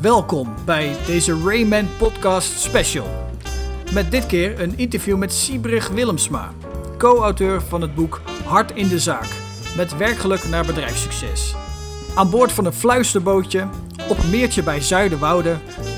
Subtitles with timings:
[0.00, 3.06] Welkom bij deze Rayman Podcast Special.
[3.92, 6.52] Met dit keer een interview met Siebrich Willemsma,
[6.98, 9.28] co-auteur van het boek Hart in de Zaak,
[9.76, 11.54] met werkgeluk naar bedrijfssucces.
[12.14, 13.68] Aan boord van een fluisterbootje,
[14.08, 15.56] op meertje bij Zuiderwoude,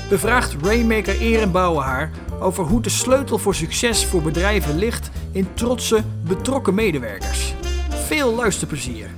[0.09, 6.03] bevraagt Rainmaker Erenbouwen haar over hoe de sleutel voor succes voor bedrijven ligt in trotse,
[6.27, 7.53] betrokken medewerkers.
[7.89, 9.09] Veel luisterplezier.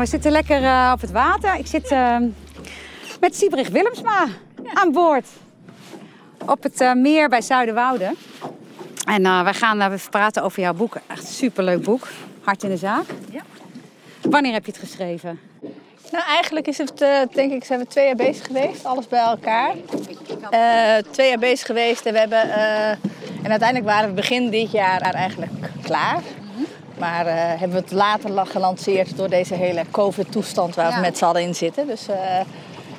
[0.00, 1.54] We zitten lekker uh, op het water.
[1.58, 2.16] Ik zit uh,
[3.20, 4.26] met Siebrich Willemsma
[4.74, 5.26] aan boord.
[6.46, 8.14] Op het uh, meer bij Zuiderwoude.
[9.04, 10.96] En wij gaan praten over jouw boek.
[11.06, 12.08] Echt een superleuk boek.
[12.40, 13.04] Hart in de zaak.
[13.30, 13.40] Ja.
[14.22, 15.40] Wanneer heb je het geschreven?
[16.10, 16.98] Nou, eigenlijk is het,
[17.32, 18.84] denk ik, zijn we twee jaar bezig geweest.
[18.84, 19.74] Alles bij elkaar.
[21.10, 22.50] twee jaar bezig geweest en we hebben...
[23.42, 26.20] en uiteindelijk waren we begin dit jaar eigenlijk klaar.
[27.00, 31.24] Maar uh, hebben we het later gelanceerd door deze hele COVID-toestand waar we met z'n
[31.24, 31.86] allen in zitten.
[31.86, 32.16] Dus, uh,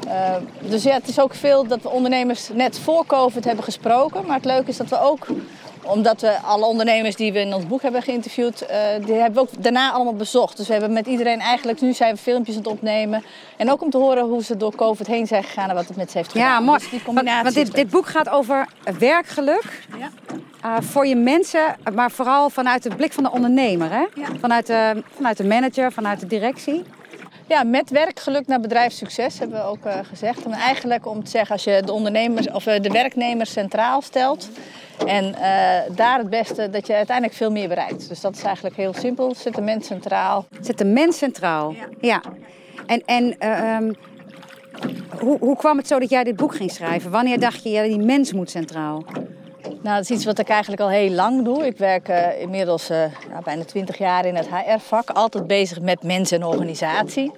[0.07, 0.35] uh,
[0.69, 4.25] dus ja, het is ook veel dat we ondernemers net voor COVID hebben gesproken.
[4.25, 5.27] Maar het leuke is dat we ook
[5.83, 8.65] omdat we alle ondernemers die we in ons boek hebben geïnterviewd,
[9.05, 10.57] die hebben we ook daarna allemaal bezocht.
[10.57, 13.23] Dus we hebben met iedereen eigenlijk, nu zijn we filmpjes aan het opnemen.
[13.57, 15.97] En ook om te horen hoe ze door COVID heen zijn gegaan en wat het
[15.97, 16.47] met ze heeft gedaan.
[16.47, 16.79] Ja, mooi.
[16.79, 18.67] Dus die combinatie want, dit, dit, boek gaat over
[18.99, 19.87] werkgeluk.
[19.97, 20.09] Ja.
[20.65, 23.91] Uh, voor je mensen, maar vooral vanuit de blik van de ondernemer.
[23.91, 24.05] Hè?
[24.15, 24.27] Ja.
[24.39, 26.83] Vanuit, de, vanuit de manager, vanuit de directie.
[27.47, 30.45] Ja, met werkgeluk naar bedrijfssucces hebben we ook uh, gezegd.
[30.45, 34.49] En eigenlijk om te zeggen, als je de, ondernemers, of, de werknemer centraal stelt,
[35.07, 38.09] en uh, daar het beste dat je uiteindelijk veel meer bereikt.
[38.09, 39.35] Dus dat is eigenlijk heel simpel.
[39.35, 40.45] Zet de mens centraal.
[40.61, 41.71] Zet de mens centraal.
[41.71, 41.87] Ja.
[42.01, 42.21] ja.
[42.85, 43.95] En, en uh, um,
[45.19, 47.11] hoe, hoe kwam het zo dat jij dit boek ging schrijven?
[47.11, 49.03] Wanneer dacht je, ja, die mens moet centraal?
[49.63, 51.65] Nou, dat is iets wat ik eigenlijk al heel lang doe.
[51.65, 52.97] Ik werk uh, inmiddels uh,
[53.29, 55.09] nou, bijna 20 jaar in het HR-vak.
[55.09, 57.31] Altijd bezig met mensen en organisatie.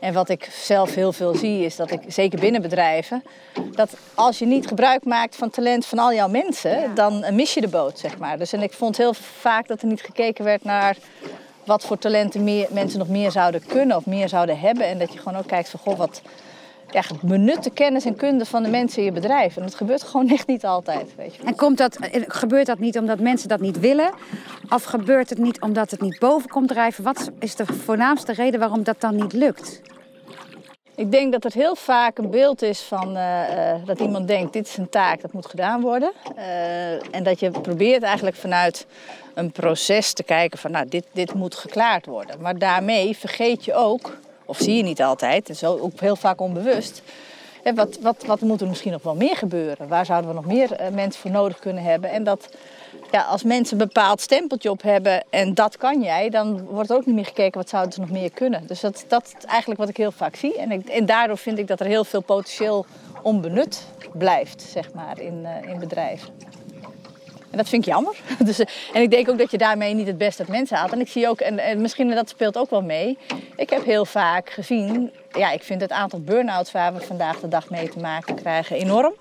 [0.00, 3.22] En wat ik zelf heel veel zie is dat ik, zeker binnen bedrijven,
[3.70, 7.60] dat als je niet gebruik maakt van talent van al jouw mensen, dan mis je
[7.60, 8.38] de boot, zeg maar.
[8.38, 10.96] Dus en ik vond heel vaak dat er niet gekeken werd naar
[11.64, 14.86] wat voor talenten meer, mensen nog meer zouden kunnen of meer zouden hebben.
[14.86, 16.22] En dat je gewoon ook kijkt van, goh, wat
[16.96, 19.56] ja, benutte kennis en kunde van de mensen in je bedrijf.
[19.56, 21.42] En dat gebeurt gewoon echt niet altijd, weet je.
[21.42, 24.10] En komt dat, gebeurt dat niet omdat mensen dat niet willen?
[24.68, 27.04] Of gebeurt het niet omdat het niet boven komt drijven?
[27.04, 29.80] Wat is de voornaamste reden waarom dat dan niet lukt?
[30.94, 34.66] Ik denk dat het heel vaak een beeld is van uh, dat iemand denkt: dit
[34.66, 36.12] is een taak, dat moet gedaan worden.
[36.36, 38.86] Uh, en dat je probeert eigenlijk vanuit
[39.34, 42.40] een proces te kijken van: nou, dit, dit moet geklaard worden.
[42.40, 46.40] Maar daarmee vergeet je ook, of zie je niet altijd, en zo ook heel vaak
[46.40, 47.02] onbewust.
[47.74, 49.88] Wat, wat, wat moet er misschien nog wel meer gebeuren?
[49.88, 52.10] Waar zouden we nog meer mensen voor nodig kunnen hebben?
[52.10, 52.48] En dat
[53.10, 57.06] ja, als mensen een bepaald stempeltje op hebben en dat kan jij, dan wordt ook
[57.06, 58.66] niet meer gekeken wat zouden ze nog meer kunnen.
[58.66, 60.58] Dus dat, dat is eigenlijk wat ik heel vaak zie.
[60.58, 62.86] En, en daardoor vind ik dat er heel veel potentieel
[63.22, 63.82] onbenut
[64.12, 66.28] blijft, zeg maar, in, uh, in bedrijven.
[67.50, 68.16] En dat vind ik jammer.
[68.44, 70.92] Dus, eh, en ik denk ook dat je daarmee niet het beste uit mensen haalt.
[70.92, 73.18] En ik zie ook, en, en misschien dat speelt ook wel mee.
[73.56, 77.48] Ik heb heel vaak gezien, ja, ik vind het aantal burn-outs waar we vandaag de
[77.48, 79.14] dag mee te maken krijgen enorm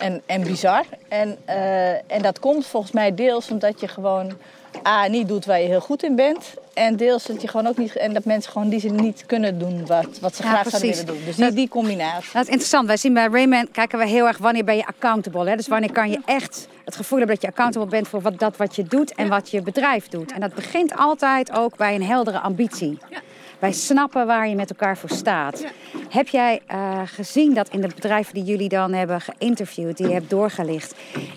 [0.00, 0.84] en, en bizar.
[1.08, 4.32] En, uh, en dat komt volgens mij deels omdat je gewoon
[4.86, 6.54] A, niet doet waar je heel goed in bent.
[6.74, 7.96] En deels dat je gewoon ook niet.
[7.96, 11.06] En dat mensen gewoon die ze niet kunnen doen wat, wat ze graag zouden willen
[11.06, 11.24] doen.
[11.24, 12.32] Dus die, die combinatie.
[12.32, 12.86] Dat is interessant.
[12.86, 15.48] Wij zien bij Rayman kijken we heel erg wanneer ben je accountable.
[15.48, 15.56] Hè?
[15.56, 18.56] Dus wanneer kan je echt het gevoel hebben dat je accountable bent voor wat, dat
[18.56, 20.32] wat je doet en wat je bedrijf doet.
[20.32, 22.98] En dat begint altijd ook bij een heldere ambitie.
[23.10, 23.18] Ja.
[23.60, 25.64] Wij snappen waar je met elkaar voor staat.
[26.08, 30.12] Heb jij uh, gezien dat in de bedrijven die jullie dan hebben geïnterviewd, die je
[30.12, 30.94] hebt doorgelicht,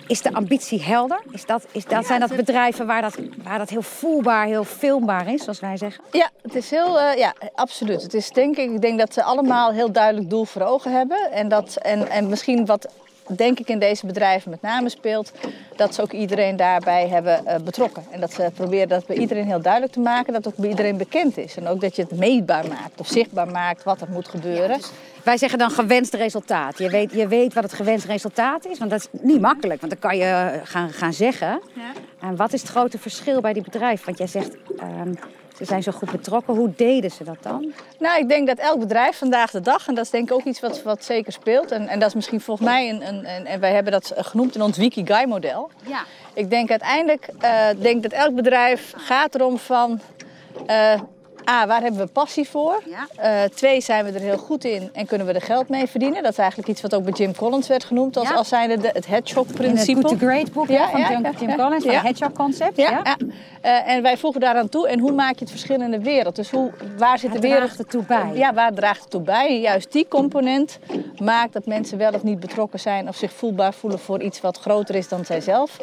[0.07, 1.21] is de ambitie helder?
[1.31, 5.33] Is dat, is dat, zijn dat bedrijven waar dat, waar dat heel voelbaar, heel filmbaar
[5.33, 6.03] is, zoals wij zeggen?
[6.11, 8.01] Ja, het is heel, uh, ja, absoluut.
[8.01, 11.31] Het is denk ik, ik denk dat ze allemaal heel duidelijk doel voor ogen hebben.
[11.31, 12.87] En, dat, en, en misschien wat
[13.27, 15.31] denk ik in deze bedrijven met name speelt,
[15.75, 18.03] dat ze ook iedereen daarbij hebben uh, betrokken.
[18.09, 20.69] En dat ze proberen dat bij iedereen heel duidelijk te maken, dat het ook bij
[20.69, 21.57] iedereen bekend is.
[21.57, 24.77] En ook dat je het meetbaar maakt of zichtbaar maakt wat er moet gebeuren.
[24.77, 24.91] Dus
[25.23, 26.77] wij zeggen dan gewenst resultaat.
[26.77, 29.81] Je weet, je weet wat het gewenst resultaat is, want dat is niet makkelijk.
[29.81, 31.61] Want dan kan je gaan, gaan zeggen.
[31.73, 31.91] Ja.
[32.27, 34.05] En wat is het grote verschil bij die bedrijven?
[34.05, 35.17] Want jij zegt, um,
[35.57, 36.55] ze zijn zo goed betrokken.
[36.55, 37.73] Hoe deden ze dat dan?
[37.99, 40.43] Nou, ik denk dat elk bedrijf vandaag de dag, en dat is denk ik ook
[40.43, 41.71] iets wat, wat zeker speelt.
[41.71, 44.55] En, en dat is misschien volgens mij, een, een, een en wij hebben dat genoemd
[44.55, 45.69] in ons Wikigai-model.
[45.85, 46.03] Ja.
[46.33, 49.99] Ik denk uiteindelijk, uh, denk dat elk bedrijf gaat erom van...
[50.69, 50.93] Uh,
[51.49, 52.81] A, waar hebben we passie voor?
[52.89, 53.07] Ja.
[53.43, 56.23] Eh, twee, zijn we er heel goed in en kunnen we er geld mee verdienen?
[56.23, 58.35] Dat is eigenlijk iets wat ook bij Jim Collins werd genoemd als, Ja.
[58.35, 60.01] als zijnde de, het In het hedgehog-principe.
[60.01, 61.55] Good to Great boek hè, Ja, van ja, Jim, ja, Jim ja.
[61.55, 61.97] Collins, van Ja.
[61.97, 62.77] het Hedgehog concept.
[62.77, 63.17] Ja, ja.
[63.61, 64.87] Eh, en wij voegen daaraan toe.
[64.87, 66.35] En hoe maak je het verschil in de wereld?
[66.35, 68.29] Dus hoe, waar zit Waar de wereld draagt het toe bij?
[68.33, 69.59] Ja, waar draagt het toe bij?
[69.59, 70.79] Juist die component
[71.17, 74.57] maakt dat mensen wel of niet betrokken zijn of zich voelbaar voelen voor iets wat
[74.59, 75.77] groter is dan zijzelf.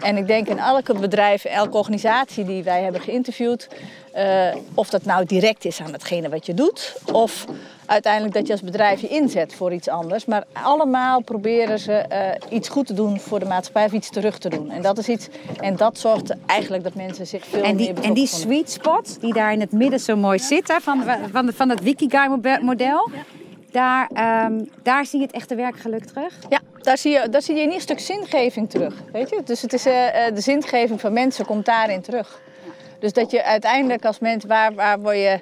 [0.00, 3.68] En ik denk in elke bedrijf, elke organisatie die wij hebben geïnterviewd,
[4.12, 7.44] eh, of dat nou direct is aan hetgene wat je doet, of
[7.86, 10.24] uiteindelijk dat je als bedrijf je inzet voor iets anders.
[10.24, 14.38] Maar allemaal proberen ze eh, iets goed te doen voor de maatschappij of iets terug
[14.38, 14.70] te doen.
[14.70, 15.28] En dat is iets,
[15.60, 19.20] en dat zorgt eigenlijk dat mensen zich veel En meer die, en die sweet spot,
[19.20, 21.02] die daar in het midden zo mooi zit, hè, van,
[21.32, 23.10] van, van het Wikigai-model,
[23.70, 26.38] daar, ehm, daar zie je het echte werkgeluk terug.
[26.48, 28.94] Ja, daar zie, je, daar zie je in ieder stuk zingeving terug.
[29.12, 29.40] Weet je?
[29.44, 32.40] Dus het is, eh, eh, de zingeving van mensen komt daarin terug.
[32.98, 35.40] Dus dat je uiteindelijk als mens, waar, waar, word je,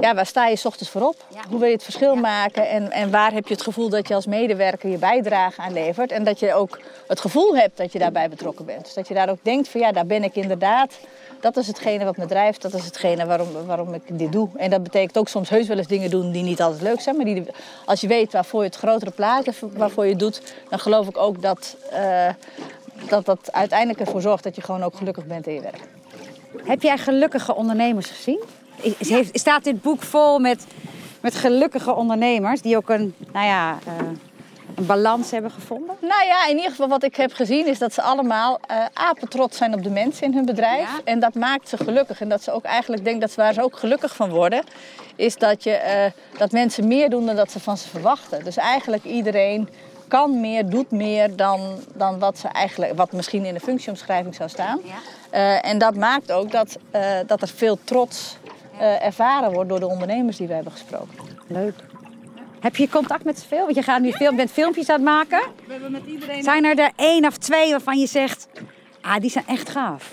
[0.00, 1.26] ja, waar sta je 's ochtends voor op?
[1.28, 1.40] Ja.
[1.48, 2.68] Hoe wil je het verschil maken?
[2.68, 6.12] En, en waar heb je het gevoel dat je als medewerker je bijdrage aan levert?
[6.12, 8.84] En dat je ook het gevoel hebt dat je daarbij betrokken bent.
[8.84, 10.98] Dus dat je daar ook denkt van ja, daar ben ik inderdaad.
[11.42, 14.48] Dat is hetgene wat me drijft, dat is hetgene waarom, waarom ik dit doe.
[14.56, 17.16] En dat betekent ook soms heus wel eens dingen doen die niet altijd leuk zijn.
[17.16, 17.44] Maar die,
[17.84, 21.42] als je weet waarvoor je het grotere plaatje waarvoor je doet, dan geloof ik ook
[21.42, 22.28] dat, eh,
[23.08, 25.80] dat dat uiteindelijk ervoor zorgt dat je gewoon ook gelukkig bent in je werk.
[26.64, 28.42] Heb jij gelukkige ondernemers gezien?
[28.98, 30.66] Is, staat dit boek vol met,
[31.20, 33.94] met gelukkige ondernemers die ook een, nou ja, eh,
[34.82, 35.96] een balans hebben gevonden?
[36.00, 39.28] Nou ja, in ieder geval wat ik heb gezien is dat ze allemaal eh apen
[39.28, 40.96] trots zijn op de mensen in hun bedrijf.
[40.96, 41.00] Ja.
[41.04, 42.20] En dat maakt ze gelukkig.
[42.20, 44.62] En dat ze ook eigenlijk denk dat ze waar ze ook gelukkig van worden,
[45.16, 48.44] is dat, je, eh, dat mensen meer doen dan dat ze van ze verwachten.
[48.44, 49.68] Dus eigenlijk iedereen
[50.08, 51.60] kan meer, doet meer dan,
[51.94, 54.80] dan wat, ze eigenlijk, wat misschien in de functieomschrijving zou staan.
[54.84, 54.94] Ja.
[55.30, 58.36] Eh, en dat maakt ook dat, eh, dat er veel trots
[58.78, 61.14] eh, ervaren wordt door de ondernemers die we hebben gesproken.
[61.46, 61.74] Leuk.
[62.62, 63.64] Heb je contact met zoveel?
[63.64, 65.40] Want je gaat nu veel, bent filmpjes aan het maken.
[65.66, 68.48] We hebben met iedereen Zijn er er één of twee waarvan je zegt,
[69.00, 70.12] ah, die zijn echt gaaf?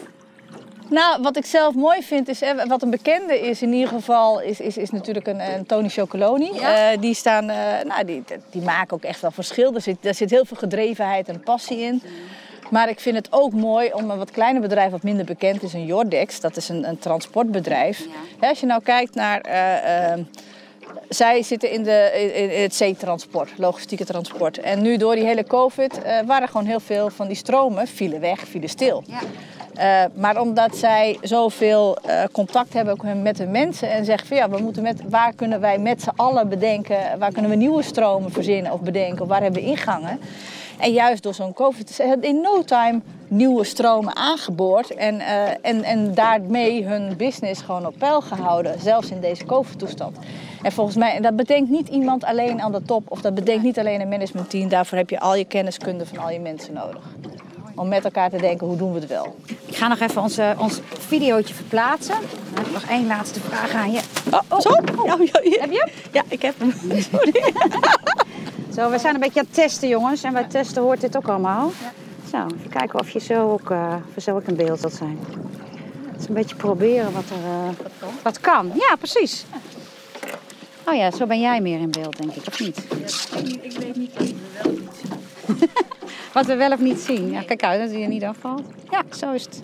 [0.89, 4.41] Nou, wat ik zelf mooi vind, is, eh, wat een bekende is in ieder geval,
[4.41, 6.51] is, is, is natuurlijk een, een Tony Chocoloni.
[6.53, 6.91] Ja.
[6.91, 9.75] Eh, die, staan, eh, nou, die, die maken ook echt wel verschil.
[9.75, 12.01] Er zit, er zit heel veel gedrevenheid en passie in.
[12.69, 15.73] Maar ik vind het ook mooi om een wat kleiner bedrijf, wat minder bekend is,
[15.73, 16.39] een Jordex.
[16.39, 18.05] Dat is een, een transportbedrijf.
[18.39, 19.41] Hè, als je nou kijkt naar...
[21.09, 24.59] zij zitten in, de, in het zeetransport, logistieke transport.
[24.59, 28.19] En nu door die hele covid eh, waren gewoon heel veel van die stromen, vielen
[28.19, 29.03] weg, vielen stil.
[29.07, 29.19] Ja.
[29.79, 34.37] Eh, maar omdat zij zoveel eh, contact hebben ook met de mensen en zeggen van
[34.37, 37.83] ja, we moeten met, waar kunnen wij met z'n allen bedenken, waar kunnen we nieuwe
[37.83, 40.19] stromen verzinnen of bedenken, of waar hebben we ingangen.
[40.79, 45.83] En juist door zo'n COVID is in no time nieuwe stromen aangeboord en, eh, en,
[45.83, 50.17] en daarmee hun business gewoon op peil gehouden, zelfs in deze COVID-toestand.
[50.61, 53.79] En volgens mij, dat bedenkt niet iemand alleen aan de top of dat bedenkt niet
[53.79, 57.03] alleen een managementteam, daarvoor heb je al je kenniskunde van al je mensen nodig.
[57.75, 59.35] Om met elkaar te denken, hoe doen we het wel?
[59.65, 62.15] Ik ga nog even onze, ons videootje verplaatsen.
[62.15, 63.99] Dan heb ik nog één laatste vraag aan je.
[64.31, 64.69] Oh, zo?
[65.05, 65.59] Ja, ja, ja.
[65.59, 65.89] Heb je hem?
[66.11, 66.73] Ja, ik heb hem.
[67.11, 67.53] Sorry.
[68.79, 70.23] Zo, we zijn een beetje aan het testen, jongens.
[70.23, 71.71] En bij testen hoort dit ook allemaal.
[72.31, 74.93] Zo, even kijken of je zo ook, eh, of er zo ook in beeld wilt
[74.93, 75.19] zijn.
[76.11, 78.71] Het is een beetje proberen wat er eh, wat kan.
[78.75, 79.45] Ja, precies.
[80.85, 82.77] Oh ja, zo ben jij meer in beeld, denk ik, of niet?
[83.61, 84.81] Ik weet niet wat we wel niet
[85.45, 85.67] zien.
[86.33, 87.31] Wat we wel of niet zien.
[87.31, 88.61] Ja, kijk uit dat hij er niet afvalt.
[88.89, 89.61] Ja, zo is het.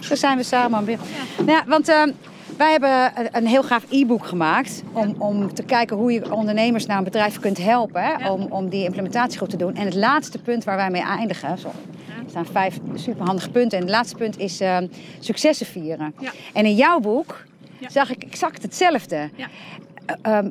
[0.00, 1.00] Zo zijn we samen aan beeld.
[1.38, 2.10] Nou ja, want ehm,
[2.56, 4.82] wij hebben een- heel gaaf e-book gemaakt.
[4.92, 8.02] Om, om te kijken hoe je ondernemers naar een bedrijf kunt helpen.
[8.02, 9.74] Hè, om, om die implementatie goed te doen.
[9.74, 11.58] En het laatste punt waar wij mee eindigen.
[11.58, 13.78] Zo, er staan vijf superhandige punten.
[13.78, 14.86] En het laatste punt is ehm,
[15.18, 16.14] successen vieren.
[16.18, 16.30] Ja.
[16.52, 17.44] En in jouw boek
[17.78, 17.88] Ja.
[17.88, 19.30] zag ik exact hetzelfde.
[19.36, 19.46] Ja.
[20.06, 20.50] Eh, ehm,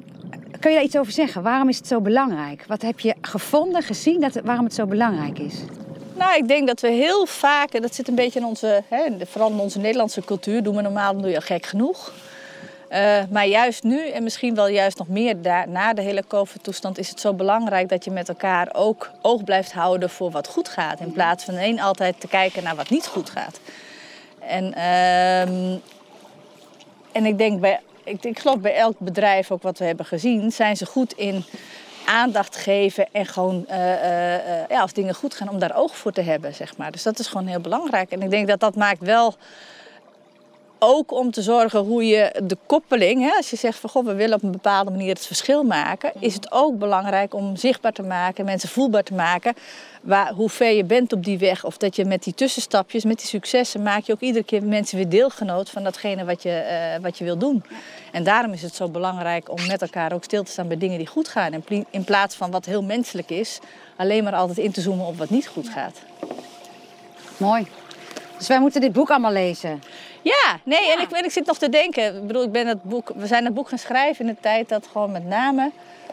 [0.59, 1.43] kun je daar iets over zeggen?
[1.43, 2.63] Waarom is het zo belangrijk?
[2.67, 5.55] Wat heb je gevonden, gezien, dat waarom het zo belangrijk is?
[6.23, 9.05] Nou, ik denk dat we heel vaak, en dat zit een beetje in onze, hè,
[9.25, 12.13] vooral in onze Nederlandse cultuur, doen we normaal, doe je gek genoeg.
[12.87, 15.35] Eh, maar juist nu, en misschien wel juist nog meer
[15.67, 19.71] na de hele COVID-toestand, is het zo belangrijk dat je met elkaar ook oog blijft
[19.71, 20.99] houden voor wat goed gaat.
[20.99, 23.59] In plaats van één altijd te kijken naar wat niet goed gaat.
[24.39, 25.77] En, ehm,
[27.11, 30.51] en ik denk bij, ik, ik geloof bij elk bedrijf, ook wat we hebben gezien,
[30.51, 31.45] zijn ze goed in
[32.05, 36.21] aandacht geven en gewoon eh, ja, als dingen goed gaan, om daar oog voor te
[36.21, 36.91] hebben, zeg maar.
[36.91, 38.11] Dus dat is gewoon heel belangrijk.
[38.11, 39.35] En ik denk dat dat maakt wel
[40.85, 44.13] ook om te zorgen hoe je de koppeling, hè, als je zegt van god, we
[44.13, 48.03] willen op een bepaalde manier het verschil maken, is het ook belangrijk om zichtbaar te
[48.03, 49.53] maken, mensen voelbaar te maken,
[50.01, 51.65] waar, hoe ver je bent op die weg.
[51.65, 54.97] Of dat je met die tussenstapjes, met die successen, maak je ook iedere keer mensen
[54.97, 57.63] weer deelgenoot van datgene wat je, eh, wat je wil doen.
[58.11, 60.97] En daarom is het zo belangrijk om met elkaar ook stil te staan bij dingen
[60.97, 61.53] die goed gaan.
[61.53, 63.59] In, in plaats van wat heel menselijk is,
[63.95, 65.97] alleen maar altijd in te zoomen op wat niet goed gaat.
[67.37, 67.67] Mooi.
[68.43, 69.83] Dus wij moeten dit boek allemaal lezen.
[70.21, 72.15] Ja, nee, En, ik, en ik zit nog te denken.
[72.15, 74.69] Ik bedoel, ik ben het boek, we zijn het boek gaan schrijven in de tijd
[74.69, 75.71] dat gewoon met name,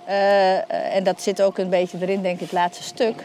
[0.08, 3.14] uh, en dat zit ook een beetje erin, denk ik, het laatste stuk.
[3.18, 3.22] Uh,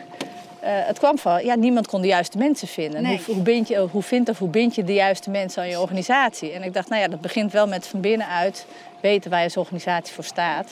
[0.61, 3.01] het kwam van, ja, niemand kon de juiste mensen vinden.
[3.01, 3.21] Nee.
[3.25, 5.79] Hoe, hoe, bind je, hoe vindt of hoe bind je de juiste mensen aan je
[5.79, 6.51] organisatie?
[6.51, 8.65] En ik dacht, nou ja, dat begint wel met van binnenuit
[8.99, 10.67] weten waar je als organisatie voor staat.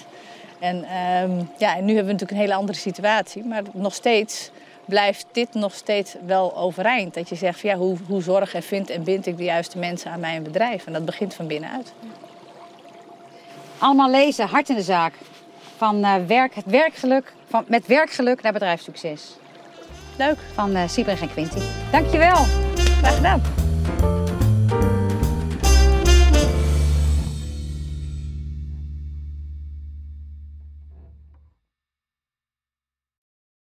[0.59, 4.51] En, um, ja, en nu hebben we natuurlijk een hele andere situatie, maar nog steeds
[4.85, 7.13] blijft dit nog steeds wel overeind.
[7.13, 9.77] Dat je zegt, van, ja, hoe, hoe zorg en vind en bind ik de juiste
[9.77, 10.85] mensen aan mijn bedrijf?
[10.85, 11.93] En dat begint van binnenuit.
[13.77, 15.13] Allemaal lezen, hart in de zaak.
[15.77, 19.37] Van uh, werk, het werkgeluk, van, met werkgeluk naar bedrijfssucces.
[20.17, 20.37] Leuk.
[20.53, 21.59] Van uh, en Quinty.
[21.91, 22.45] Dankjewel.
[23.01, 23.62] Graag gedaan.